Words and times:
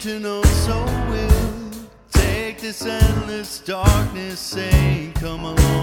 to 0.00 0.18
know, 0.18 0.42
so 0.42 0.82
will 1.10 1.70
take 2.10 2.58
this 2.58 2.86
endless 2.86 3.58
darkness, 3.58 4.40
say, 4.40 5.12
come 5.16 5.44
along. 5.44 5.79